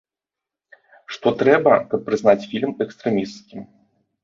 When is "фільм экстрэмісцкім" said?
2.55-3.61